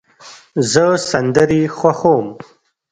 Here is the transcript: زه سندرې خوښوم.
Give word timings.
زه 0.71 0.85
سندرې 1.09 1.63
خوښوم. 1.77 2.25